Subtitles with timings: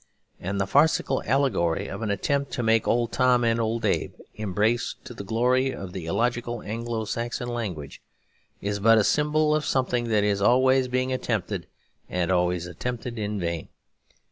[0.39, 4.95] And the farcical allegory of an attempt to make Old Tom and Old Abe embrace
[5.03, 8.01] to the glory of the illogical Anglo Saxon language
[8.63, 11.67] is but a symbol of something that is always being attempted,
[12.09, 13.67] and always attempted in vain.